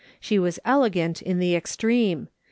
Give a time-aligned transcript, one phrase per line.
[0.19, 2.27] She was elegant in the extreme.